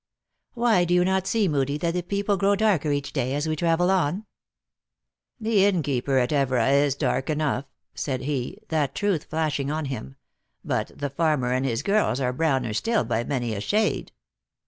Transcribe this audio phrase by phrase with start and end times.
[0.55, 3.55] "Why, do you not see Moodie, that the people grow darker, each day, as we
[3.55, 4.25] travel on
[5.39, 10.15] ?""The innkeeper at Evora is dark enough," said he, that truth flashing on him;"
[10.65, 14.11] but the farmer and his girls are browner still by many a shade."